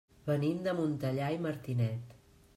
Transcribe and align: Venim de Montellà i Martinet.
Venim 0.29 0.63
de 0.69 0.73
Montellà 0.79 1.31
i 1.37 1.41
Martinet. 1.45 2.19